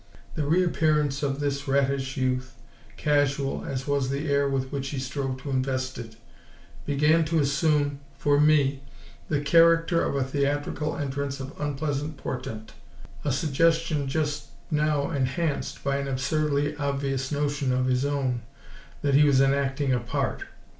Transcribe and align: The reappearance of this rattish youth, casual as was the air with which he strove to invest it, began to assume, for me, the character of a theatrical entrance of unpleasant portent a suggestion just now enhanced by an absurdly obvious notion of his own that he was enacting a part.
The 0.33 0.47
reappearance 0.47 1.21
of 1.21 1.39
this 1.39 1.67
rattish 1.67 2.17
youth, 2.17 2.55
casual 2.97 3.63
as 3.65 3.85
was 3.85 4.09
the 4.09 4.31
air 4.31 4.49
with 4.49 4.71
which 4.71 4.89
he 4.89 4.97
strove 4.97 5.39
to 5.43 5.51
invest 5.51 5.99
it, 5.99 6.15
began 6.87 7.23
to 7.25 7.37
assume, 7.39 7.99
for 8.17 8.39
me, 8.41 8.81
the 9.29 9.41
character 9.41 10.01
of 10.03 10.15
a 10.15 10.23
theatrical 10.23 10.97
entrance 10.97 11.39
of 11.39 11.53
unpleasant 11.61 12.17
portent 12.17 12.73
a 13.23 13.31
suggestion 13.31 14.07
just 14.07 14.47
now 14.71 15.11
enhanced 15.11 15.83
by 15.83 15.97
an 15.97 16.07
absurdly 16.07 16.75
obvious 16.77 17.31
notion 17.31 17.71
of 17.71 17.85
his 17.85 18.03
own 18.03 18.41
that 19.03 19.13
he 19.13 19.23
was 19.23 19.39
enacting 19.39 19.93
a 19.93 19.99
part. 19.99 20.45